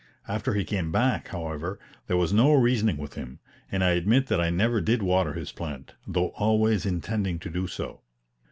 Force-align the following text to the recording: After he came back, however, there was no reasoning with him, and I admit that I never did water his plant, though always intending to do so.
After 0.27 0.55
he 0.55 0.63
came 0.65 0.91
back, 0.91 1.27
however, 1.27 1.77
there 2.07 2.17
was 2.17 2.33
no 2.33 2.53
reasoning 2.53 2.97
with 2.97 3.13
him, 3.13 3.37
and 3.71 3.83
I 3.83 3.91
admit 3.91 4.25
that 4.29 4.41
I 4.41 4.49
never 4.49 4.81
did 4.81 5.03
water 5.03 5.33
his 5.33 5.51
plant, 5.51 5.93
though 6.07 6.29
always 6.29 6.87
intending 6.87 7.37
to 7.37 7.51
do 7.51 7.67
so. 7.67 8.01